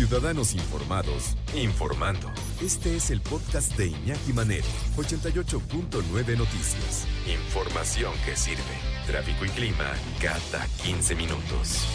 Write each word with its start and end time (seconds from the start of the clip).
Ciudadanos 0.00 0.54
informados, 0.54 1.36
informando. 1.54 2.32
Este 2.64 2.96
es 2.96 3.10
el 3.10 3.20
podcast 3.20 3.76
de 3.76 3.88
Iñaki 3.88 4.32
Manero, 4.32 4.64
88.9 4.96 6.38
Noticias. 6.38 7.06
Información 7.28 8.10
que 8.24 8.34
sirve. 8.34 8.62
Tráfico 9.06 9.44
y 9.44 9.48
clima 9.50 9.92
cada 10.18 10.66
15 10.82 11.14
minutos. 11.16 11.86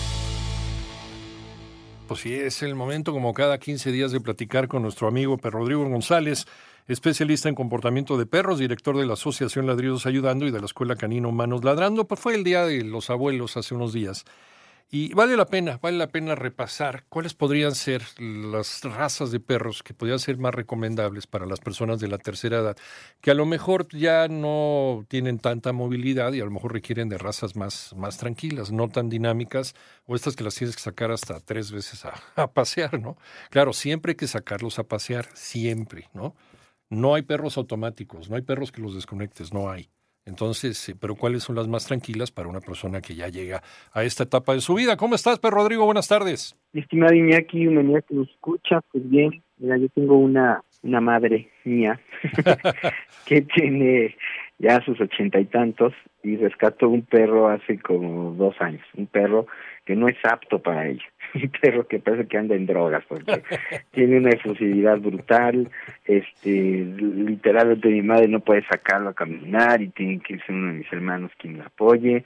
Pues 2.08 2.20
sí, 2.20 2.36
es 2.36 2.62
el 2.62 2.76
momento 2.76 3.12
como 3.12 3.34
cada 3.34 3.58
15 3.58 3.92
días 3.92 4.12
de 4.12 4.22
platicar 4.22 4.68
con 4.68 4.84
nuestro 4.84 5.08
amigo 5.08 5.40
Pedro 5.40 5.62
Rodrigo 5.62 5.90
González, 5.90 6.46
especialista 6.88 7.50
en 7.50 7.56
comportamiento 7.56 8.20
de 8.20 8.28
perros, 8.28 8.60
director 8.60 8.96
de 8.96 9.08
la 9.08 9.14
Asociación 9.14 9.66
Ladridos 9.66 10.06
Ayudando 10.06 10.46
y 10.46 10.52
de 10.52 10.60
la 10.60 10.68
Escuela 10.68 10.96
Canino 10.96 11.30
Humanos 11.30 11.64
Ladrando. 11.64 12.06
Pues 12.06 12.20
fue 12.20 12.36
el 12.36 12.44
Día 12.44 12.68
de 12.68 12.84
los 12.84 13.10
Abuelos 13.10 13.58
hace 13.58 13.74
unos 13.74 13.94
días. 13.94 14.26
Y 14.92 15.14
vale 15.14 15.36
la 15.36 15.48
pena, 15.48 15.80
vale 15.82 15.98
la 15.98 16.08
pena 16.08 16.36
repasar 16.36 17.06
cuáles 17.10 17.34
podrían 17.34 17.74
ser 17.74 18.04
las 18.20 18.84
razas 18.84 19.32
de 19.32 19.40
perros 19.40 19.82
que 19.82 19.96
podrían 19.96 20.20
ser 20.20 20.38
más 20.38 20.54
recomendables 20.54 21.26
para 21.26 21.48
las 21.48 21.60
personas 21.60 22.00
de 22.00 22.08
la 22.08 22.20
tercera 22.20 22.60
edad, 22.60 22.78
que 23.20 23.32
a 23.32 23.34
lo 23.34 23.48
mejor 23.48 23.88
ya 23.90 24.28
no 24.28 25.04
tienen 25.10 25.40
tanta 25.40 25.74
movilidad 25.74 26.34
y 26.34 26.42
a 26.42 26.46
lo 26.46 26.52
mejor 26.52 26.72
requieren 26.72 27.10
de 27.10 27.18
razas 27.18 27.56
más, 27.56 27.94
más 27.98 28.18
tranquilas, 28.18 28.72
no 28.72 28.88
tan 28.88 29.10
dinámicas, 29.10 29.74
o 30.06 30.16
estas 30.16 30.36
que 30.36 30.44
las 30.44 30.56
tienes 30.56 30.76
que 30.76 30.84
sacar 30.84 31.12
hasta 31.12 31.40
tres 31.40 31.72
veces 31.72 32.06
a, 32.06 32.14
a 32.36 32.52
pasear, 32.52 33.00
¿no? 33.00 33.18
Claro, 33.50 33.74
siempre 33.74 34.12
hay 34.12 34.16
que 34.16 34.28
sacarlos 34.28 34.78
a 34.78 34.84
pasear, 34.84 35.28
siempre, 35.34 36.10
¿no? 36.14 36.36
No 36.90 37.16
hay 37.16 37.24
perros 37.24 37.58
automáticos, 37.58 38.30
no 38.30 38.36
hay 38.36 38.44
perros 38.44 38.72
que 38.72 38.82
los 38.82 38.94
desconectes, 38.94 39.52
no 39.52 39.70
hay. 39.72 39.90
Entonces, 40.26 40.90
eh, 40.90 40.96
pero 41.00 41.16
¿cuáles 41.16 41.44
son 41.44 41.56
las 41.56 41.68
más 41.68 41.86
tranquilas 41.86 42.32
para 42.32 42.50
una 42.50 42.60
persona 42.60 43.00
que 43.00 43.14
ya 43.16 43.30
llega 43.30 43.62
a 43.94 44.04
esta 44.04 44.24
etapa 44.24 44.54
de 44.54 44.62
su 44.62 44.74
vida? 44.74 44.98
¿Cómo 44.98 45.14
estás, 45.14 45.40
Pedro 45.40 45.58
Rodrigo? 45.58 45.86
Buenas 45.86 46.08
tardes. 46.08 46.58
Estimado 46.74 47.14
Iñaki, 47.14 47.68
humanidad 47.68 48.04
que 48.08 48.16
nos 48.16 48.30
escucha, 48.30 48.82
pues 48.92 49.08
bien, 49.08 49.44
mira, 49.58 49.78
yo 49.78 49.88
tengo 49.90 50.18
una, 50.18 50.64
una 50.86 51.02
madre 51.02 51.50
mía 51.64 52.00
que 53.26 53.42
tiene 53.42 54.16
ya 54.60 54.80
sus 54.82 55.02
ochenta 55.02 55.40
y 55.40 55.46
tantos 55.46 55.94
y 56.24 56.38
rescató 56.38 56.88
un 56.90 57.02
perro 57.02 57.50
hace 57.50 57.78
como 57.80 58.32
dos 58.32 58.56
años, 58.62 58.84
un 58.96 59.08
perro 59.08 59.48
que 59.84 59.96
no 59.96 60.08
es 60.08 60.18
apto 60.24 60.60
para 60.60 60.88
ella, 60.88 61.04
un 61.34 61.52
perro 61.62 61.88
que 61.88 62.00
parece 62.00 62.28
que 62.28 62.38
anda 62.38 62.56
en 62.56 62.66
drogas 62.66 63.04
porque 63.08 63.44
tiene 63.92 64.18
una 64.18 64.30
efusividad 64.30 65.00
brutal, 65.00 65.70
este, 66.06 66.86
literalmente 66.86 67.90
mi 67.90 68.02
madre 68.02 68.28
no 68.28 68.40
puede 68.40 68.64
sacarlo 68.66 69.10
a 69.10 69.14
caminar 69.16 69.82
y 69.82 69.90
tiene 69.90 70.20
que 70.20 70.38
ser 70.40 70.56
uno 70.56 70.68
de 70.68 70.80
mis 70.80 70.94
hermanos 70.94 71.32
quien 71.38 71.58
la 71.58 71.66
apoye, 71.66 72.24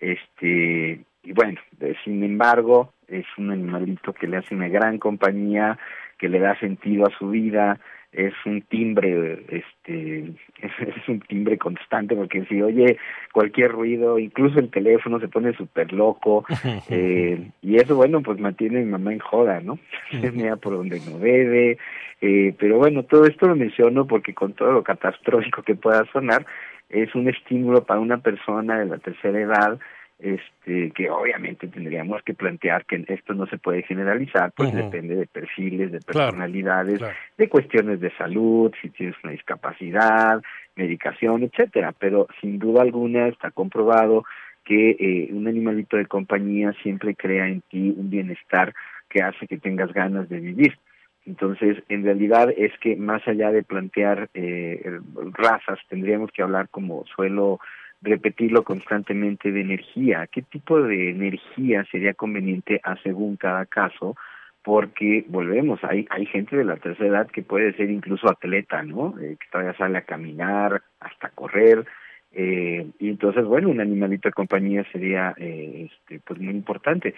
este, 0.00 1.00
y 1.22 1.32
bueno, 1.32 1.60
sin 2.04 2.24
embargo, 2.24 2.92
es 3.06 3.26
un 3.36 3.50
animalito 3.50 4.12
que 4.12 4.26
le 4.26 4.38
hace 4.38 4.54
una 4.54 4.68
gran 4.68 4.98
compañía, 4.98 5.78
que 6.18 6.28
le 6.28 6.38
da 6.38 6.58
sentido 6.58 7.06
a 7.06 7.18
su 7.18 7.30
vida, 7.30 7.78
es 8.12 8.32
un 8.46 8.62
timbre, 8.62 9.44
este, 9.48 10.32
es, 10.62 11.08
un 11.08 11.20
timbre 11.20 11.58
constante 11.58 12.16
porque 12.16 12.44
si 12.46 12.60
oye 12.62 12.96
cualquier 13.32 13.72
ruido, 13.72 14.18
incluso 14.18 14.58
el 14.58 14.70
teléfono 14.70 15.20
se 15.20 15.28
pone 15.28 15.52
súper 15.54 15.92
loco, 15.92 16.44
eh, 16.90 17.50
y 17.62 17.76
eso 17.76 17.96
bueno 17.96 18.22
pues 18.22 18.38
mantiene 18.38 18.78
a 18.78 18.84
mi 18.84 18.90
mamá 18.90 19.12
en 19.12 19.18
joda, 19.18 19.60
¿no? 19.60 19.78
Mira 20.32 20.56
por 20.56 20.74
donde 20.74 21.00
no 21.00 21.18
debe, 21.18 21.78
eh, 22.20 22.54
pero 22.58 22.78
bueno, 22.78 23.04
todo 23.04 23.26
esto 23.26 23.46
lo 23.46 23.56
menciono 23.56 24.06
porque 24.06 24.34
con 24.34 24.54
todo 24.54 24.72
lo 24.72 24.82
catastrófico 24.82 25.62
que 25.62 25.74
pueda 25.74 26.04
sonar, 26.12 26.46
es 26.88 27.14
un 27.14 27.28
estímulo 27.28 27.84
para 27.84 28.00
una 28.00 28.18
persona 28.18 28.78
de 28.78 28.86
la 28.86 28.98
tercera 28.98 29.38
edad 29.38 29.78
este 30.18 30.90
que 30.90 31.10
obviamente 31.10 31.68
tendríamos 31.68 32.22
que 32.22 32.34
plantear 32.34 32.84
que 32.84 33.04
esto 33.08 33.34
no 33.34 33.46
se 33.46 33.58
puede 33.58 33.82
generalizar, 33.82 34.52
pues 34.56 34.74
depende 34.74 35.14
de 35.14 35.26
perfiles, 35.26 35.92
de 35.92 36.00
personalidades, 36.00 37.00
de 37.36 37.48
cuestiones 37.48 38.00
de 38.00 38.10
salud, 38.16 38.72
si 38.82 38.90
tienes 38.90 39.14
una 39.22 39.32
discapacidad, 39.32 40.42
medicación, 40.74 41.44
etcétera, 41.44 41.92
pero 41.98 42.26
sin 42.40 42.58
duda 42.58 42.82
alguna 42.82 43.28
está 43.28 43.50
comprobado 43.50 44.24
que 44.64 44.90
eh, 44.90 45.28
un 45.32 45.46
animalito 45.46 45.96
de 45.96 46.06
compañía 46.06 46.74
siempre 46.82 47.14
crea 47.14 47.46
en 47.46 47.62
ti 47.62 47.94
un 47.96 48.10
bienestar 48.10 48.74
que 49.08 49.22
hace 49.22 49.46
que 49.46 49.56
tengas 49.56 49.92
ganas 49.92 50.28
de 50.28 50.40
vivir. 50.40 50.78
Entonces, 51.24 51.78
en 51.88 52.04
realidad 52.04 52.50
es 52.56 52.72
que 52.80 52.96
más 52.96 53.26
allá 53.28 53.50
de 53.50 53.62
plantear 53.62 54.30
eh, 54.34 54.98
razas, 55.32 55.78
tendríamos 55.88 56.30
que 56.32 56.42
hablar 56.42 56.68
como 56.70 57.04
suelo 57.14 57.60
repetirlo 58.02 58.62
constantemente 58.64 59.50
de 59.50 59.60
energía. 59.60 60.26
¿Qué 60.26 60.42
tipo 60.42 60.80
de 60.82 61.10
energía 61.10 61.84
sería 61.90 62.14
conveniente 62.14 62.80
a 62.84 62.96
según 63.02 63.36
cada 63.36 63.66
caso? 63.66 64.16
Porque 64.62 65.24
volvemos, 65.28 65.82
hay, 65.84 66.06
hay 66.10 66.26
gente 66.26 66.56
de 66.56 66.64
la 66.64 66.76
tercera 66.76 67.08
edad 67.08 67.30
que 67.30 67.42
puede 67.42 67.72
ser 67.74 67.90
incluso 67.90 68.28
atleta, 68.28 68.82
¿no? 68.82 69.14
Eh, 69.20 69.36
que 69.40 69.46
todavía 69.50 69.76
sale 69.76 69.98
a 69.98 70.02
caminar, 70.02 70.82
hasta 71.00 71.30
correr, 71.30 71.86
eh, 72.32 72.86
y 72.98 73.08
entonces, 73.08 73.44
bueno, 73.44 73.70
un 73.70 73.80
animalito 73.80 74.28
de 74.28 74.34
compañía 74.34 74.84
sería 74.92 75.34
eh, 75.38 75.88
este, 75.90 76.20
pues 76.20 76.38
muy 76.38 76.54
importante 76.54 77.14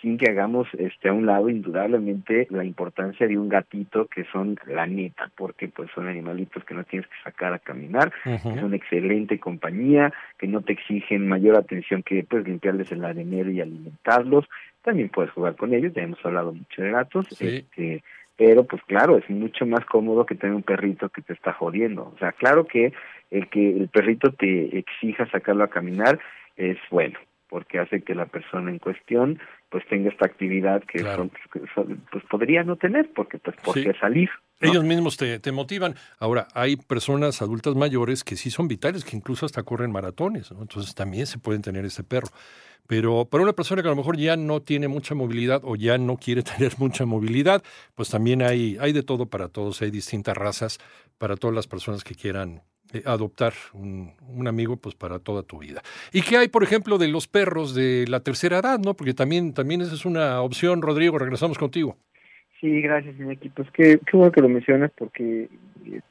sin 0.00 0.18
que 0.18 0.30
hagamos 0.30 0.68
este 0.78 1.08
a 1.08 1.12
un 1.12 1.26
lado 1.26 1.48
indudablemente 1.48 2.46
la 2.50 2.64
importancia 2.64 3.26
de 3.26 3.38
un 3.38 3.48
gatito 3.48 4.06
que 4.06 4.24
son 4.24 4.58
la 4.66 4.86
neta 4.86 5.30
porque 5.36 5.68
pues 5.68 5.90
son 5.94 6.06
animalitos 6.06 6.64
que 6.64 6.74
no 6.74 6.84
tienes 6.84 7.08
que 7.08 7.22
sacar 7.24 7.54
a 7.54 7.58
caminar 7.58 8.12
que 8.24 8.38
son 8.38 8.74
excelente 8.74 9.38
compañía 9.38 10.12
que 10.38 10.46
no 10.46 10.60
te 10.60 10.74
exigen 10.74 11.26
mayor 11.26 11.56
atención 11.56 12.02
que 12.02 12.24
pues 12.24 12.46
limpiarles 12.46 12.92
el 12.92 13.04
arenero 13.04 13.50
y 13.50 13.60
alimentarlos. 13.60 14.46
También 14.82 15.08
puedes 15.08 15.30
jugar 15.32 15.56
con 15.56 15.72
ellos 15.72 15.94
ya 15.94 16.02
hemos 16.02 16.24
hablado 16.24 16.52
mucho 16.52 16.82
de 16.82 16.90
gatos 16.90 17.26
este 17.40 18.02
pero 18.36 18.64
pues 18.64 18.82
claro 18.84 19.16
es 19.16 19.28
mucho 19.30 19.64
más 19.66 19.84
cómodo 19.86 20.26
que 20.26 20.34
tener 20.34 20.54
un 20.54 20.62
perrito 20.62 21.08
que 21.08 21.22
te 21.22 21.32
está 21.32 21.52
jodiendo. 21.54 22.12
O 22.14 22.18
sea 22.18 22.32
claro 22.32 22.66
que 22.66 22.92
el 23.30 23.48
que 23.48 23.70
el 23.70 23.88
perrito 23.88 24.30
te 24.32 24.78
exija 24.78 25.26
sacarlo 25.30 25.64
a 25.64 25.68
caminar 25.68 26.18
es 26.56 26.76
bueno 26.90 27.18
porque 27.50 27.80
hace 27.80 28.00
que 28.02 28.14
la 28.14 28.26
persona 28.26 28.70
en 28.70 28.78
cuestión 28.78 29.40
pues 29.68 29.86
tenga 29.88 30.08
esta 30.08 30.24
actividad 30.24 30.82
que, 30.84 31.00
son, 31.00 31.30
pues 32.10 32.24
podría 32.30 32.62
no 32.62 32.76
tener 32.76 33.10
porque 33.12 33.38
pues 33.38 33.56
porque 33.62 33.92
salir 34.00 34.30
ellos 34.60 34.84
mismos 34.84 35.16
te, 35.16 35.38
te, 35.38 35.52
motivan. 35.52 35.94
Ahora 36.18 36.46
hay 36.54 36.76
personas 36.76 37.40
adultas 37.40 37.74
mayores 37.74 38.24
que 38.24 38.36
sí 38.36 38.50
son 38.50 38.68
vitales 38.68 39.04
que 39.04 39.16
incluso 39.16 39.46
hasta 39.46 39.62
corren 39.62 39.90
maratones 39.90 40.52
¿no? 40.52 40.62
entonces 40.62 40.94
también 40.94 41.26
se 41.26 41.38
pueden 41.38 41.62
tener 41.62 41.84
ese 41.84 42.04
perro. 42.04 42.28
Pero 42.86 43.24
para 43.24 43.44
una 43.44 43.52
persona 43.52 43.82
que 43.82 43.88
a 43.88 43.92
lo 43.92 43.96
mejor 43.96 44.16
ya 44.16 44.36
no 44.36 44.62
tiene 44.62 44.88
mucha 44.88 45.14
movilidad 45.14 45.62
o 45.64 45.76
ya 45.76 45.96
no 45.98 46.16
quiere 46.16 46.42
tener 46.56 46.72
mucha 46.78 47.04
movilidad 47.04 47.62
pues 47.94 48.10
también 48.10 48.42
hay 48.42 48.76
hay 48.80 48.92
de 48.92 49.02
todo 49.02 49.26
para 49.26 49.48
todos. 49.48 49.82
Hay 49.82 49.90
distintas 49.90 50.36
razas 50.36 50.78
para 51.18 51.36
todas 51.36 51.54
las 51.54 51.66
personas 51.66 52.04
que 52.04 52.14
quieran 52.14 52.62
eh, 52.92 53.02
adoptar 53.04 53.52
un, 53.72 54.12
un, 54.28 54.48
amigo 54.48 54.76
pues 54.76 54.94
para 54.94 55.18
toda 55.18 55.42
tu 55.42 55.58
vida. 55.58 55.82
¿Y 56.12 56.22
qué 56.22 56.36
hay, 56.36 56.48
por 56.48 56.62
ejemplo, 56.62 56.98
de 56.98 57.08
los 57.08 57.28
perros 57.28 57.74
de 57.74 58.06
la 58.08 58.20
tercera 58.20 58.58
edad, 58.58 58.78
no? 58.78 58.94
Porque 58.94 59.14
también, 59.14 59.54
también 59.54 59.80
esa 59.80 59.94
es 59.94 60.04
una 60.04 60.42
opción, 60.42 60.82
Rodrigo, 60.82 61.18
regresamos 61.18 61.58
contigo. 61.58 61.96
Sí, 62.60 62.82
gracias, 62.82 63.18
Iñaki. 63.18 63.48
Pues 63.50 63.70
qué, 63.72 63.98
qué 64.04 64.16
bueno 64.16 64.32
que 64.32 64.42
lo 64.42 64.48
mencionas 64.48 64.90
porque, 64.96 65.48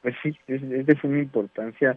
pues 0.02 0.14
sí, 0.22 0.36
es, 0.46 0.62
es 0.62 0.86
de 0.86 1.00
suma 1.00 1.18
importancia. 1.18 1.96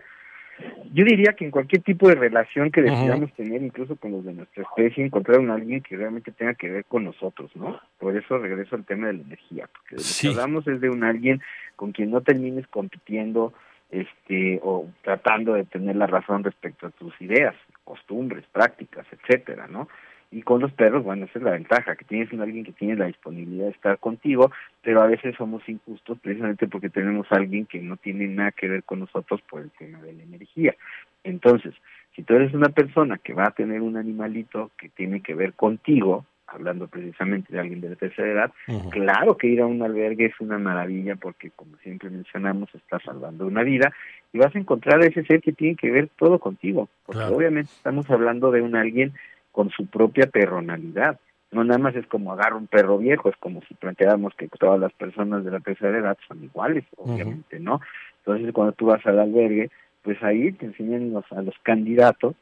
Yo 0.93 1.03
diría 1.03 1.33
que 1.33 1.45
en 1.45 1.51
cualquier 1.51 1.81
tipo 1.81 2.07
de 2.07 2.15
relación 2.15 2.71
que 2.71 2.83
decidamos 2.83 3.33
tener, 3.33 3.63
incluso 3.63 3.95
con 3.95 4.11
los 4.11 4.23
de 4.23 4.33
nuestra 4.33 4.63
especie, 4.63 5.03
encontrar 5.03 5.41
a 5.49 5.53
alguien 5.55 5.81
que 5.81 5.97
realmente 5.97 6.31
tenga 6.31 6.53
que 6.53 6.69
ver 6.69 6.85
con 6.85 7.03
nosotros, 7.03 7.51
¿no? 7.55 7.79
Por 7.97 8.15
eso 8.15 8.37
regreso 8.37 8.75
al 8.75 8.85
tema 8.85 9.07
de 9.07 9.13
la 9.13 9.21
energía, 9.23 9.67
porque 9.71 9.95
lo 9.95 10.01
que 10.21 10.27
hablamos 10.27 10.67
es 10.67 10.79
de 10.79 10.89
un 10.89 11.03
alguien 11.03 11.41
con 11.75 11.91
quien 11.91 12.11
no 12.11 12.21
termines 12.21 12.67
compitiendo, 12.67 13.53
este 13.93 14.59
o 14.63 14.89
tratando 15.03 15.53
de 15.53 15.65
tener 15.65 15.95
la 15.95 16.07
razón 16.07 16.43
respecto 16.43 16.87
a 16.87 16.91
tus 16.91 17.13
ideas, 17.21 17.55
costumbres, 17.83 18.43
prácticas, 18.51 19.05
etcétera, 19.11 19.67
¿no? 19.67 19.87
Y 20.31 20.41
con 20.41 20.61
los 20.61 20.73
perros, 20.73 21.03
bueno, 21.03 21.25
esa 21.25 21.37
es 21.37 21.45
la 21.45 21.51
ventaja, 21.51 21.95
que 21.95 22.05
tienes 22.05 22.33
a 22.33 22.41
alguien 22.41 22.65
que 22.65 22.71
tiene 22.71 22.95
la 22.95 23.05
disponibilidad 23.05 23.65
de 23.65 23.71
estar 23.71 23.99
contigo, 23.99 24.51
pero 24.81 25.03
a 25.03 25.05
veces 25.05 25.35
somos 25.35 25.61
injustos 25.69 26.17
precisamente 26.19 26.67
porque 26.67 26.89
tenemos 26.89 27.31
a 27.31 27.35
alguien 27.35 27.67
que 27.67 27.79
no 27.79 27.97
tiene 27.97 28.25
nada 28.27 28.51
que 28.51 28.67
ver 28.67 28.83
con 28.83 28.99
nosotros 28.99 29.41
por 29.43 29.61
el 29.61 29.69
tema 29.71 30.01
de 30.01 30.13
la 30.13 30.23
energía. 30.23 30.75
Entonces, 31.23 31.75
si 32.15 32.23
tú 32.23 32.33
eres 32.33 32.51
una 32.55 32.69
persona 32.69 33.19
que 33.19 33.33
va 33.33 33.45
a 33.45 33.51
tener 33.51 33.81
un 33.81 33.95
animalito 33.95 34.71
que 34.75 34.89
tiene 34.89 35.21
que 35.21 35.35
ver 35.35 35.53
contigo, 35.53 36.25
hablando 36.53 36.87
precisamente 36.87 37.51
de 37.51 37.59
alguien 37.59 37.81
de 37.81 37.89
la 37.89 37.95
tercera 37.95 38.31
edad, 38.31 38.51
claro 38.89 39.37
que 39.37 39.47
ir 39.47 39.61
a 39.61 39.65
un 39.65 39.81
albergue 39.81 40.25
es 40.25 40.39
una 40.39 40.57
maravilla 40.57 41.15
porque, 41.15 41.51
como 41.51 41.77
siempre 41.77 42.09
mencionamos, 42.09 42.73
estás 42.75 43.01
salvando 43.03 43.45
una 43.45 43.63
vida 43.63 43.91
y 44.31 44.37
vas 44.37 44.55
a 44.55 44.59
encontrar 44.59 45.01
a 45.01 45.05
ese 45.05 45.23
ser 45.25 45.41
que 45.41 45.53
tiene 45.53 45.75
que 45.75 45.91
ver 45.91 46.09
todo 46.17 46.39
contigo, 46.39 46.89
porque 47.05 47.23
obviamente 47.23 47.71
estamos 47.75 48.09
hablando 48.09 48.51
de 48.51 48.61
un 48.61 48.75
alguien 48.75 49.13
con 49.51 49.69
su 49.69 49.85
propia 49.85 50.27
personalidad. 50.27 51.19
No 51.51 51.63
nada 51.63 51.77
más 51.77 51.95
es 51.95 52.07
como 52.07 52.33
agarrar 52.33 52.55
un 52.55 52.65
perro 52.65 52.97
viejo, 52.97 53.29
es 53.29 53.37
como 53.37 53.61
si 53.67 53.75
planteáramos 53.75 54.33
que 54.35 54.47
todas 54.47 54.79
las 54.79 54.91
personas 54.93 55.45
de 55.45 55.51
la 55.51 55.59
tercera 55.59 55.97
edad 55.97 56.17
son 56.27 56.43
iguales, 56.43 56.83
obviamente, 56.97 57.59
¿no? 57.59 57.79
Entonces, 58.25 58.51
cuando 58.53 58.73
tú 58.73 58.87
vas 58.87 59.05
al 59.05 59.19
albergue, 59.19 59.69
pues 60.01 60.21
ahí 60.23 60.51
te 60.53 60.65
enseñan 60.65 61.13
a 61.15 61.41
los 61.41 61.55
candidatos 61.61 62.35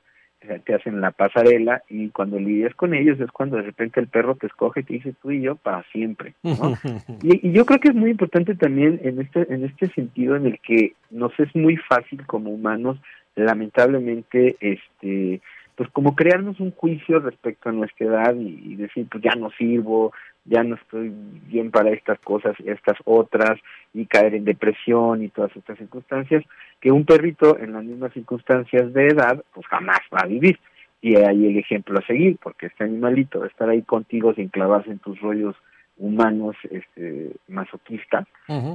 te 0.64 0.74
hacen 0.74 1.02
la 1.02 1.12
pasarela 1.12 1.84
y 1.90 2.10
cuando 2.10 2.40
lidias 2.40 2.74
con 2.76 2.94
ellos 2.94 3.20
es 3.20 3.32
cuando 3.32 3.58
de 3.58 3.64
repente 3.64 4.00
el 4.00 4.08
perro 4.08 4.36
te 4.36 4.48
escoge 4.48 4.80
y 4.80 4.84
te 4.84 4.94
dice 4.96 5.14
tú 5.22 5.32
y 5.32 5.42
yo 5.42 5.56
para 5.56 5.84
siempre 5.92 6.34
¿no? 6.42 6.78
y, 7.22 7.48
y, 7.48 7.52
yo 7.52 7.66
creo 7.66 7.80
que 7.80 7.90
es 7.90 7.96
muy 7.96 8.10
importante 8.10 8.56
también 8.56 9.00
en 9.04 9.22
este 9.22 9.54
en 9.54 9.66
este 9.66 9.88
sentido 9.90 10.36
en 10.36 10.48
el 10.48 10.60
que 10.60 10.94
nos 11.12 11.32
es 11.40 11.56
muy 11.56 11.78
fácil 11.78 12.26
como 12.26 12.50
humanos 12.50 12.98
lamentablemente 13.36 14.56
este 14.60 15.42
pues 15.82 15.90
como 15.94 16.16
crearnos 16.16 16.60
un 16.60 16.70
juicio 16.70 17.20
respecto 17.22 17.70
a 17.70 17.72
nuestra 17.72 18.06
edad 18.06 18.36
y, 18.36 18.76
decir 18.76 19.08
pues 19.10 19.24
ya 19.24 19.34
no 19.34 19.50
sirvo, 19.50 20.14
ya 20.46 20.64
no 20.64 20.76
estoy 20.76 21.12
bien 21.48 21.72
para 21.72 21.90
estas 21.90 22.20
cosas, 22.20 22.56
estas 22.64 23.00
otras, 23.04 23.60
y 23.92 24.06
caer 24.06 24.36
en 24.36 24.46
depresión 24.46 25.24
y 25.24 25.30
todas 25.30 25.50
estas 25.58 25.80
circunstancias, 25.80 26.44
que 26.80 26.92
un 26.92 27.04
perrito 27.04 27.58
en 27.58 27.74
las 27.74 27.84
mismas 27.84 28.14
circunstancias 28.14 28.94
de 28.94 29.08
edad 29.08 29.44
pues 29.56 29.66
jamás 29.66 30.02
va 30.14 30.20
a 30.20 30.28
vivir. 30.28 30.60
Y 31.02 31.16
ahí 31.16 31.48
el 31.48 31.58
ejemplo 31.58 31.98
a 31.98 32.06
seguir, 32.06 32.38
porque 32.44 32.68
este 32.68 32.84
animalito 32.84 33.40
va 33.40 33.48
estar 33.48 33.68
ahí 33.68 33.82
contigo 33.82 34.36
sin 34.36 34.50
clavarse 34.50 34.92
en 34.92 35.00
tus 35.00 35.20
rollos 35.20 35.56
humanos 35.98 36.56
este 36.70 37.32
masoquista 37.48 38.26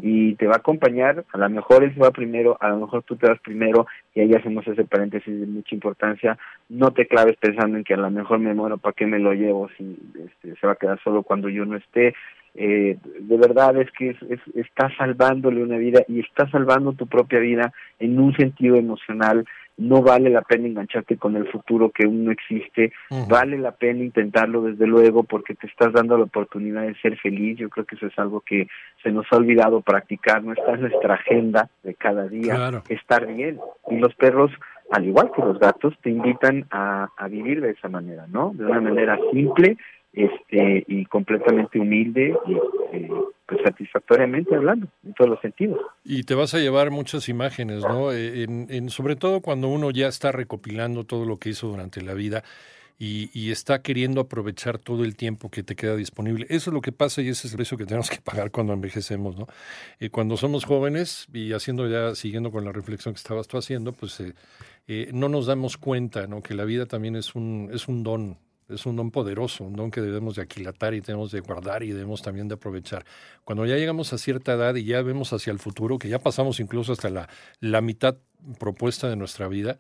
y 0.01 0.35
te 0.37 0.47
va 0.47 0.55
a 0.55 0.59
acompañar, 0.59 1.25
a 1.33 1.39
lo 1.39 1.51
mejor 1.51 1.85
él 1.85 1.93
se 1.93 2.01
va 2.01 2.11
primero, 2.11 2.57
a 2.61 2.69
lo 2.71 2.79
mejor 2.79 3.03
tú 3.03 3.17
te 3.17 3.29
vas 3.29 3.39
primero 3.41 3.87
y 4.15 4.21
ahí 4.21 4.33
hacemos 4.33 4.67
ese 4.67 4.85
paréntesis 4.85 5.41
de 5.41 5.47
mucha 5.47 5.75
importancia, 5.75 6.39
no 6.69 6.93
te 6.93 7.07
claves 7.07 7.37
pensando 7.39 7.77
en 7.77 7.85
que 7.85 7.95
a 7.95 7.99
lo 7.99 8.11
mejor 8.11 8.39
me 8.39 8.55
muero, 8.55 8.79
¿para 8.79 8.95
qué 8.95 9.07
me 9.07 9.19
lo 9.19 9.35
llevo 9.35 9.69
si 9.77 9.99
este, 10.25 10.59
se 10.59 10.67
va 10.67 10.75
a 10.75 10.77
quedar 10.77 10.99
solo 11.03 11.23
cuando 11.23 11.49
yo 11.49 11.67
no 11.67 11.77
esté? 11.77 12.15
Eh, 12.55 12.97
de 13.21 13.37
verdad 13.37 13.77
es 13.77 13.91
que 13.91 14.11
es, 14.11 14.17
es, 14.31 14.41
está 14.55 14.91
salvándole 14.97 15.63
una 15.63 15.77
vida 15.77 16.03
y 16.09 16.21
está 16.21 16.49
salvando 16.49 16.95
tu 16.95 17.07
propia 17.07 17.39
vida 17.39 17.73
en 17.99 18.19
un 18.19 18.35
sentido 18.35 18.77
emocional 18.77 19.45
no 19.77 20.03
vale 20.03 20.31
la 20.31 20.43
pena 20.43 20.67
engancharte 20.67 21.17
con 21.17 21.37
el 21.37 21.49
futuro 21.49 21.91
que 21.91 22.05
aún 22.05 22.25
no 22.25 22.31
existe, 22.31 22.93
vale 23.29 23.59
la 23.59 23.73
pena 23.73 24.03
intentarlo 24.03 24.63
desde 24.63 24.87
luego 24.87 25.23
porque 25.23 25.55
te 25.55 25.67
estás 25.67 25.93
dando 25.93 26.17
la 26.17 26.25
oportunidad 26.25 26.83
de 26.83 26.95
ser 26.97 27.19
feliz, 27.19 27.59
yo 27.59 27.69
creo 27.69 27.85
que 27.85 27.97
eso 27.97 28.07
es 28.07 28.19
algo 28.19 28.41
que 28.41 28.69
se 29.03 29.11
nos 29.11 29.27
ha 29.31 29.37
olvidado 29.37 29.81
practicar, 29.83 30.43
no 30.43 30.53
está 30.53 30.73
en 30.73 30.83
nuestra 30.83 31.15
agenda 31.15 31.69
de 31.83 31.95
cada 31.95 32.27
día, 32.29 32.83
estar 32.89 33.27
bien, 33.27 33.59
y 33.91 33.97
los 33.97 34.15
perros 34.15 34.51
al 34.91 35.05
igual 35.05 35.33
que 35.35 35.43
los 35.43 35.59
gatos, 35.59 35.95
te 36.01 36.11
invitan 36.11 36.65
a, 36.71 37.09
a 37.17 37.29
vivir 37.29 37.61
de 37.61 37.71
esa 37.71 37.89
manera, 37.89 38.27
¿no? 38.29 38.53
De 38.55 38.65
una 38.65 38.81
manera 38.81 39.19
simple, 39.33 39.77
este 40.13 40.85
y 40.87 41.05
completamente 41.07 41.79
humilde 41.79 42.35
y 42.47 42.55
eh, 42.97 43.11
pues 43.47 43.61
satisfactoriamente 43.63 44.55
hablando 44.55 44.89
en 45.05 45.15
todos 45.15 45.31
los 45.31 45.41
sentidos 45.41 45.81
y 46.05 46.25
te 46.25 46.35
vas 46.35 46.55
a 46.55 46.59
llevar 46.59 46.91
muchas 46.91 47.29
imágenes 47.29 47.83
no 47.83 48.13
eh, 48.13 48.45
en, 48.45 48.91
sobre 48.91 49.17
todo 49.17 49.41
cuando 49.41 49.69
uno 49.69 49.91
ya 49.91 50.09
está 50.09 50.33
recopilando 50.33 51.05
todo 51.05 51.25
lo 51.25 51.39
que 51.39 51.51
hizo 51.51 51.69
durante 51.69 52.03
la 52.03 52.15
vida 52.15 52.43
y, 52.99 53.51
está 53.51 53.83
queriendo 53.83 54.23
aprovechar 54.23 54.79
todo 54.79 55.05
el 55.05 55.17
tiempo 55.17 55.51
que 55.51 55.63
te 55.63 55.77
queda 55.77 55.97
disponible. 55.97 56.47
Eso 56.49 56.71
es 56.71 56.75
lo 56.75 56.81
que 56.81 56.93
pasa 56.93 57.21
y 57.21 57.29
ese 57.29 57.47
es 57.47 57.53
el 57.53 57.59
precio 57.59 57.77
que 57.77 57.85
tenemos 57.85 58.09
que 58.09 58.23
pagar 58.23 58.51
cuando 58.51 58.73
envejecemos, 58.73 59.37
¿no? 59.37 59.47
Eh, 60.01 60.09
cuando 60.09 60.39
somos 60.39 60.65
jóvenes 60.65 61.29
y 61.31 61.53
haciendo 61.53 61.87
ya, 61.91 62.15
siguiendo 62.15 62.51
con 62.51 62.65
la 62.65 62.73
reflexión 62.73 63.13
que 63.13 63.19
estabas 63.19 63.49
tú 63.49 63.59
haciendo, 63.59 63.93
pues 63.93 64.23
no 65.13 65.29
nos 65.29 65.45
damos 65.45 65.77
cuenta, 65.77 66.27
¿no? 66.27 66.41
Que 66.43 66.55
la 66.55 66.65
vida 66.65 66.87
también 66.87 67.17
es 67.17 67.35
un, 67.35 67.69
es 67.71 67.87
un 67.87 68.03
don, 68.03 68.39
es 68.69 68.87
un 68.87 68.97
don 68.97 69.11
poderoso, 69.11 69.65
un 69.65 69.75
don 69.75 69.91
que 69.91 70.01
debemos 70.01 70.37
de 70.37 70.43
aquilatar 70.43 70.95
y 70.95 71.01
tenemos 71.01 71.31
de 71.33 71.41
guardar 71.41 71.83
y 71.83 71.91
debemos 71.91 72.23
también 72.23 72.49
de 72.49 72.55
aprovechar. 72.55 73.05
Cuando 73.45 73.67
ya 73.67 73.77
llegamos 73.77 74.13
a 74.13 74.19
cierta 74.19 74.55
edad 74.55 74.75
y 74.75 74.85
ya 74.85 75.03
vemos 75.03 75.33
hacia 75.33 75.53
el 75.53 75.59
futuro, 75.59 75.99
que 75.99 76.09
ya 76.09 76.19
pasamos 76.19 76.61
incluso 76.61 76.93
hasta 76.93 77.11
la, 77.11 77.29
la 77.61 77.81
mitad 77.81 78.17
propuesta 78.59 79.09
de 79.09 79.17
nuestra 79.17 79.49
vida, 79.49 79.79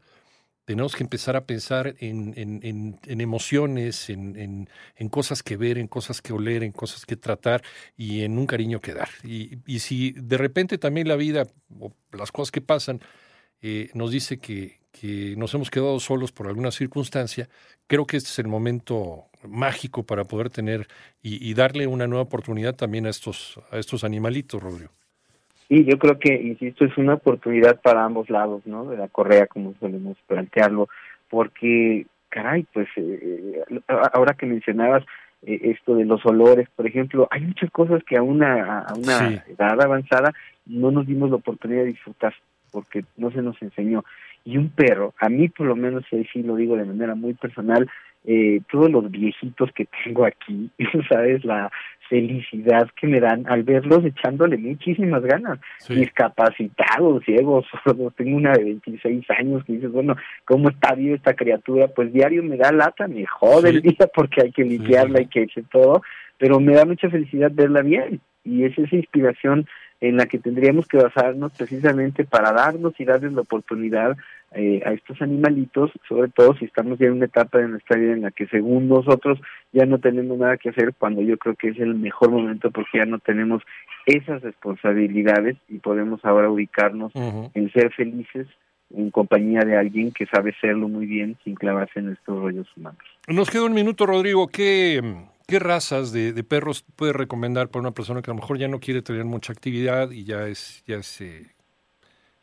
tenemos 0.65 0.97
que 0.97 1.05
empezar 1.05 1.37
a 1.37 1.47
pensar 1.47 1.95
en, 2.01 2.35
en, 2.37 2.99
en, 3.05 3.21
emociones, 3.21 4.11
en, 4.11 4.69
en, 4.97 5.09
cosas 5.09 5.45
que 5.45 5.57
ver, 5.57 5.79
en 5.79 5.87
cosas 5.87 6.21
que 6.21 6.33
oler, 6.33 6.65
en 6.65 6.73
cosas 6.73 7.07
que 7.07 7.17
tratar 7.17 7.63
y 7.97 8.23
en 8.23 8.37
un 8.37 8.47
cariño 8.47 8.81
que 8.81 8.93
dar. 8.93 9.09
Y, 9.23 9.59
y 9.65 9.79
si 9.79 10.11
de 10.13 10.37
repente 10.37 10.77
también 10.77 11.07
la 11.07 11.15
vida 11.15 11.47
o 11.79 11.93
las 12.11 12.33
cosas 12.33 12.51
que 12.51 12.61
pasan 12.61 13.01
eh, 13.63 13.91
nos 13.95 14.11
dice 14.11 14.39
que, 14.39 14.81
que 15.01 15.35
nos 15.37 15.55
hemos 15.55 15.71
quedado 15.71 15.99
solos 16.01 16.33
por 16.33 16.47
alguna 16.47 16.71
circunstancia, 16.71 17.49
creo 17.87 18.07
que 18.07 18.17
este 18.17 18.31
es 18.31 18.39
el 18.39 18.49
momento 18.49 19.25
mágico 19.49 20.05
para 20.05 20.25
poder 20.25 20.51
tener 20.51 20.87
y, 21.23 21.55
darle 21.55 21.87
una 21.87 22.07
nueva 22.07 22.23
oportunidad 22.23 22.75
también 22.75 23.07
a 23.07 23.11
estos, 23.11 23.61
a 23.71 23.79
estos 23.79 24.05
animalitos, 24.05 24.63
Rodrigo. 24.63 24.91
Sí, 25.69 25.85
yo 25.85 25.99
creo 25.99 26.19
que, 26.19 26.35
insisto, 26.35 26.85
es 26.85 26.97
una 26.97 27.15
oportunidad 27.15 27.81
para 27.81 28.05
ambos 28.05 28.31
lados, 28.31 28.63
¿no? 28.67 28.87
De 28.87 28.97
la 28.97 29.09
correa, 29.09 29.47
como 29.47 29.75
solemos 29.81 30.17
plantearlo, 30.27 30.89
porque, 31.29 32.07
caray, 32.29 32.65
pues, 32.73 32.87
eh, 32.97 33.65
ahora 34.13 34.35
que 34.35 34.47
mencionabas 34.47 35.05
eh, 35.43 35.59
esto 35.63 35.97
de 35.97 36.05
los 36.05 36.25
olores, 36.25 36.69
por 36.77 36.87
ejemplo, 36.87 37.27
hay 37.31 37.41
muchas 37.41 37.71
cosas 37.71 38.03
que 38.05 38.17
a 38.17 38.23
una, 38.23 38.81
a 38.81 38.95
una 38.95 39.45
edad 39.49 39.81
avanzada 39.81 40.33
no 40.67 40.93
nos 40.93 41.07
dimos 41.07 41.31
la 41.31 41.37
oportunidad 41.37 41.83
de 41.83 41.89
disfrutar, 41.89 42.35
porque 42.71 43.05
no 43.17 43.33
se 43.33 43.43
nos 43.43 43.61
enseñó 43.61 44.05
y 44.47 44.57
un 44.57 44.71
perro, 44.71 45.13
a 45.19 45.29
mí 45.29 45.49
por 45.49 45.67
lo 45.67 45.75
menos, 45.75 46.05
y 46.13 46.25
sí 46.33 46.43
lo 46.43 46.55
digo 46.55 46.77
de 46.77 46.85
manera 46.85 47.17
muy 47.17 47.35
personal, 47.35 47.91
eh, 48.25 48.61
todos 48.71 48.89
los 48.91 49.11
viejitos 49.11 49.71
que 49.73 49.89
tengo 50.05 50.25
aquí, 50.25 50.71
¿sabes? 51.09 51.45
La 51.45 51.71
felicidad 52.09 52.89
que 52.95 53.09
me 53.09 53.19
dan 53.19 53.45
al 53.49 53.65
verlos 53.65 54.05
echándole 54.05 54.57
muchísimas 54.57 55.23
ganas, 55.25 55.59
discapacitados, 55.89 57.25
ciegos, 57.25 57.67
tengo 58.17 58.37
una 58.37 58.53
de 58.53 58.65
26 58.65 59.29
años 59.31 59.65
que 59.65 59.73
dices, 59.73 59.91
bueno, 59.91 60.15
¿cómo 60.45 60.69
está 60.69 60.95
vivo 60.95 61.17
esta 61.17 61.35
criatura? 61.35 61.89
Pues 61.89 62.13
diario 62.13 62.45
me 62.45 62.57
da 62.57 62.71
lata, 62.71 63.09
me 63.09 63.27
jode 63.27 63.71
el 63.71 63.83
día 63.83 64.07
porque 64.15 64.43
hay 64.43 64.53
que 64.53 64.63
limpiarla, 64.63 65.23
y 65.23 65.27
que 65.27 65.43
hacer 65.43 65.65
todo, 65.73 66.03
pero 66.39 66.61
me 66.61 66.75
da 66.75 66.85
mucha 66.85 67.11
felicidad 67.11 67.51
verla 67.53 67.83
bien 67.83 68.21
y 68.45 68.63
es 68.63 68.79
esa 68.79 68.95
inspiración 68.95 69.67
en 70.01 70.17
la 70.17 70.27
que 70.27 70.39
tendríamos 70.39 70.87
que 70.87 70.99
basarnos 70.99 71.53
precisamente 71.57 72.25
para 72.25 72.53
darnos 72.53 72.99
y 72.99 73.05
darles 73.05 73.33
la 73.33 73.41
oportunidad 73.41 74.17
eh, 74.53 74.81
a 74.87 74.93
estos 74.93 75.21
animalitos, 75.21 75.91
sobre 76.09 76.31
todo 76.31 76.57
si 76.57 76.65
estamos 76.65 76.99
ya 76.99 77.07
en 77.07 77.15
una 77.15 77.27
etapa 77.27 77.59
de 77.59 77.69
nuestra 77.69 77.99
vida 77.99 78.13
en 78.13 78.23
la 78.23 78.31
que 78.31 78.47
según 78.47 78.89
nosotros 78.89 79.39
ya 79.73 79.85
no 79.87 79.99
tenemos 79.99 80.39
nada 80.39 80.57
que 80.57 80.71
hacer, 80.71 80.95
cuando 80.99 81.21
yo 81.23 81.37
creo 81.37 81.55
que 81.57 81.69
es 81.69 81.79
el 81.79 81.95
mejor 81.95 82.31
momento 82.31 82.71
porque 82.71 82.99
ya 82.99 83.07
no 83.07 83.19
tenemos 83.19 83.63
esas 84.07 84.43
responsabilidades 84.43 85.57
y 85.69 85.79
podemos 85.79 86.25
ahora 86.25 86.49
ubicarnos 86.49 87.13
en 87.15 87.73
ser 87.73 87.93
felices 87.93 88.47
en 88.95 89.11
compañía 89.11 89.61
de 89.61 89.77
alguien 89.77 90.13
que 90.13 90.27
sabe 90.27 90.55
serlo 90.61 90.89
muy 90.89 91.07
bien 91.07 91.37
sin 91.45 91.55
clavarse 91.55 91.99
en 91.99 92.13
estos 92.13 92.39
rollos 92.41 92.69
humanos. 92.77 93.03
Nos 93.27 93.51
queda 93.51 93.65
un 93.65 93.75
minuto, 93.75 94.07
Rodrigo. 94.07 94.47
¿Qué, 94.47 95.03
qué 95.49 95.59
razas 95.59 96.13
de, 96.13 96.33
de 96.33 96.45
perros 96.45 96.85
puede 96.95 97.13
recomendar 97.13 97.69
para 97.69 97.81
una 97.81 97.91
persona 97.91 98.23
que 98.23 98.31
a 98.31 98.35
lo 98.35 98.41
mejor 98.41 98.59
ya 98.59 98.69
no 98.69 98.79
quiere 98.79 99.03
tener 99.03 99.25
mucha 99.25 99.53
actividad 99.53 100.13
y 100.13 100.25
ya 100.25 100.47
es, 100.47 100.85
ya 100.87 100.97
es 100.99 101.21
eh, 101.21 101.56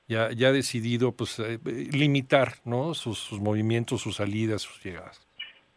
ya, 0.07 0.31
ya 0.31 0.49
ha 0.49 0.51
decidido 0.51 1.11
pues 1.11 1.39
eh, 1.39 1.59
limitar 1.91 2.53
¿no? 2.65 2.93
Sus, 2.93 3.31
movimientos, 3.39 4.01
sus 4.01 4.17
salidas, 4.17 4.61
sus 4.61 4.83
llegadas? 4.83 5.25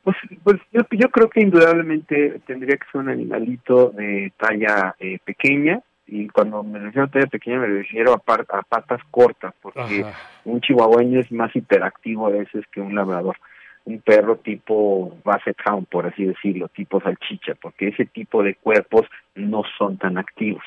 Pues, 0.02 0.16
pues 0.42 0.61
yo, 0.73 0.83
yo 0.90 1.09
creo 1.11 1.28
que 1.28 1.40
indudablemente 1.40 2.40
tendría 2.47 2.76
que 2.76 2.87
ser 2.92 3.00
un 3.00 3.09
animalito 3.09 3.90
de 3.90 4.33
talla 4.38 4.95
eh, 5.00 5.18
pequeña, 5.25 5.80
y 6.06 6.28
cuando 6.28 6.62
me 6.62 6.78
refiero 6.78 7.06
a 7.06 7.11
talla 7.11 7.26
pequeña 7.26 7.59
me 7.59 7.66
refiero 7.66 8.12
a, 8.12 8.16
a 8.16 8.62
patas 8.62 9.00
cortas, 9.11 9.54
porque 9.61 10.04
un 10.45 10.61
chihuahueño 10.61 11.21
es 11.21 11.33
más 11.33 11.54
hiperactivo 11.54 12.26
a 12.26 12.30
veces 12.30 12.64
que 12.71 12.80
un 12.80 12.95
labrador. 12.95 13.37
Un 13.85 14.00
perro 14.00 14.37
tipo 14.37 15.16
basset 15.25 15.56
hound, 15.64 15.87
por 15.87 16.06
así 16.06 16.25
decirlo, 16.25 16.68
tipo 16.68 17.00
salchicha, 17.00 17.54
porque 17.54 17.88
ese 17.88 18.04
tipo 18.04 18.42
de 18.42 18.56
cuerpos 18.56 19.06
no 19.37 19.62
son 19.78 19.97
tan 19.97 20.18
activos. 20.18 20.64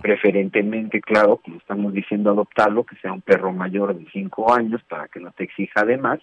Preferentemente, 0.00 1.00
claro, 1.00 1.36
como 1.38 1.58
estamos 1.58 1.92
diciendo, 1.92 2.30
adoptarlo, 2.30 2.84
que 2.84 2.96
sea 2.96 3.12
un 3.12 3.20
perro 3.20 3.52
mayor 3.52 3.96
de 3.96 4.06
cinco 4.12 4.52
años 4.52 4.82
para 4.88 5.08
que 5.08 5.20
no 5.20 5.30
te 5.32 5.44
exija 5.44 5.84
de 5.84 5.98
más 5.98 6.20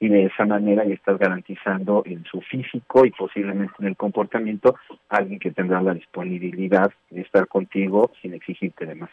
y 0.00 0.08
de 0.08 0.24
esa 0.24 0.46
manera 0.46 0.84
ya 0.84 0.94
estás 0.94 1.18
garantizando 1.18 2.02
en 2.06 2.24
su 2.24 2.40
físico 2.40 3.04
y 3.04 3.10
posiblemente 3.10 3.74
en 3.80 3.86
el 3.86 3.96
comportamiento 3.96 4.76
alguien 5.10 5.38
que 5.38 5.50
tendrá 5.50 5.82
la 5.82 5.92
disponibilidad 5.92 6.90
de 7.10 7.20
estar 7.20 7.46
contigo 7.46 8.10
sin 8.22 8.32
exigirte 8.32 8.86
de 8.86 8.94
más. 8.94 9.10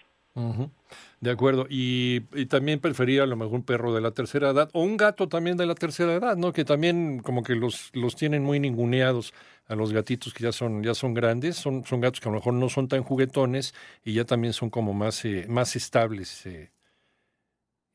De 1.20 1.32
acuerdo. 1.32 1.66
Y, 1.68 2.22
también 2.46 2.80
prefería 2.80 3.24
a 3.24 3.26
lo 3.26 3.36
mejor 3.36 3.56
un 3.56 3.64
perro 3.64 3.94
de 3.94 4.02
la 4.02 4.12
tercera 4.12 4.52
edad 4.52 4.70
o 4.74 4.84
un 4.84 4.96
gato 4.96 5.28
también 5.28 5.58
de 5.58 5.66
la 5.66 5.74
tercera 5.74 6.14
edad, 6.14 6.38
¿no? 6.38 6.54
Que 6.54 6.64
también 6.64 7.20
como 7.20 7.44
que 7.44 7.56
los, 7.56 7.90
los 7.94 8.16
tienen 8.16 8.44
muy 8.44 8.60
ninguneados 8.60 9.34
a 9.68 9.76
los 9.76 9.94
gatitos 9.94 10.34
que 10.34 10.44
ya 10.44 10.52
son, 10.52 10.84
ya 10.84 10.94
son 10.94 11.14
grandes, 11.14 11.56
son, 11.56 11.84
son 11.84 12.00
gatos 12.00 12.20
que 12.20 12.30
a 12.30 12.32
lo 12.32 12.38
mejor 12.38 12.54
no 12.54 12.70
son 12.70 12.88
tan 12.88 13.04
juguetones 13.04 13.74
y 14.04 14.14
ya 14.14 14.24
también 14.24 14.54
son 14.54 14.70
como 14.70 14.94
más, 14.94 15.24
eh, 15.26 15.46
más 15.50 15.76
estables, 15.76 16.46
eh, 16.46 16.70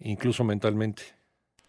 incluso 0.00 0.44
mentalmente. 0.44 1.02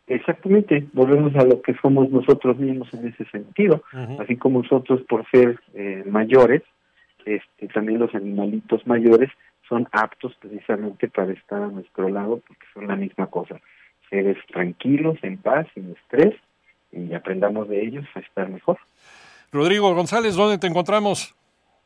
Exactamente, 0.07 0.86
volvemos 0.91 1.33
a 1.36 1.45
lo 1.45 1.62
que 1.62 1.74
somos 1.81 2.10
nosotros 2.10 2.57
mismos 2.57 2.93
en 2.93 3.07
ese 3.07 3.24
sentido, 3.25 3.83
así 4.19 4.36
como 4.36 4.62
nosotros 4.62 5.01
por 5.07 5.25
ser 5.29 5.60
eh, 5.74 6.03
mayores, 6.05 6.62
este, 7.25 7.69
también 7.69 8.00
los 8.00 8.13
animalitos 8.13 8.86
mayores 8.86 9.29
son 9.69 9.88
aptos 9.93 10.36
precisamente 10.41 11.07
para 11.07 11.31
estar 11.31 11.62
a 11.62 11.67
nuestro 11.67 12.10
lado 12.10 12.41
porque 12.45 12.65
son 12.74 12.88
la 12.88 12.98
misma 12.98 13.27
cosa, 13.27 13.62
seres 14.10 14.38
tranquilos, 14.48 15.17
en 15.22 15.38
paz, 15.38 15.67
sin 15.74 15.91
estrés 15.91 16.36
y 16.91 17.13
aprendamos 17.13 17.69
de 17.69 17.81
ellos 17.81 18.05
a 18.13 18.19
estar 18.19 18.50
mejor. 18.50 18.77
Rodrigo 19.53 19.93
González, 19.93 20.36
¿dónde 20.36 20.57
te 20.57 20.65
encontramos? 20.65 21.36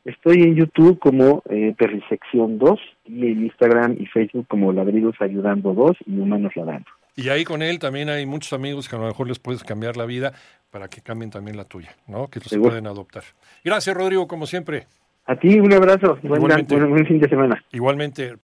Estoy 0.06 0.42
en 0.42 0.56
YouTube 0.56 0.98
como 1.00 1.44
eh, 1.50 1.76
Perrisección 1.78 2.58
2 2.58 2.80
y 3.06 3.28
en 3.28 3.44
Instagram 3.44 3.98
y 4.00 4.06
Facebook 4.06 4.48
como 4.48 4.72
Ladridos 4.72 5.16
Ayudando 5.20 5.74
2 5.74 5.98
y 6.06 6.18
Humanos 6.18 6.56
Ladrando. 6.56 6.90
Y 7.18 7.28
ahí 7.28 7.44
con 7.44 7.62
él 7.62 7.78
también 7.78 8.08
hay 8.08 8.26
muchos 8.26 8.54
amigos 8.54 8.88
que 8.88 8.96
a 8.96 9.00
lo 9.00 9.08
mejor 9.08 9.28
les 9.28 9.40
puedes 9.40 9.66
cambiar 9.66 9.98
la 9.98 10.06
vida 10.06 10.32
para 10.72 10.88
que 10.88 11.02
cambien 11.02 11.30
también 11.30 11.58
la 11.58 11.66
tuya, 11.66 11.94
¿no? 12.08 12.28
Que 12.28 12.40
los 12.40 12.56
pueden 12.58 12.88
adoptar. 12.88 13.24
Gracias, 13.66 13.98
Rodrigo, 13.98 14.30
como 14.30 14.46
siempre. 14.46 14.86
A 15.26 15.36
ti 15.36 15.60
un 15.60 15.74
abrazo. 15.74 16.18
Buen, 16.24 16.42
buen 16.42 17.06
fin 17.06 17.20
de 17.20 17.28
semana. 17.28 17.62
Igualmente. 17.74 18.34